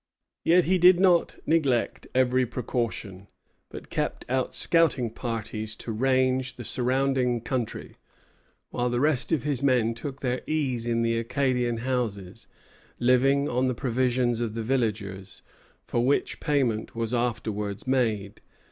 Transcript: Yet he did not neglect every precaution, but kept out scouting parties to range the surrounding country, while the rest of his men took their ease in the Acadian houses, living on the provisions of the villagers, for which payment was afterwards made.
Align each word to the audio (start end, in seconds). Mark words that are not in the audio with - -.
Yet 0.43 0.65
he 0.65 0.79
did 0.79 0.99
not 0.99 1.35
neglect 1.45 2.07
every 2.15 2.43
precaution, 2.47 3.27
but 3.69 3.91
kept 3.91 4.25
out 4.27 4.55
scouting 4.55 5.11
parties 5.11 5.75
to 5.75 5.91
range 5.91 6.55
the 6.55 6.63
surrounding 6.65 7.39
country, 7.39 7.97
while 8.71 8.89
the 8.89 8.99
rest 8.99 9.31
of 9.31 9.43
his 9.43 9.61
men 9.61 9.93
took 9.93 10.21
their 10.21 10.41
ease 10.47 10.87
in 10.87 11.03
the 11.03 11.19
Acadian 11.19 11.77
houses, 11.81 12.47
living 12.97 13.47
on 13.47 13.67
the 13.67 13.75
provisions 13.75 14.41
of 14.41 14.55
the 14.55 14.63
villagers, 14.63 15.43
for 15.85 16.03
which 16.03 16.39
payment 16.39 16.95
was 16.95 17.13
afterwards 17.13 17.85
made. 17.85 18.41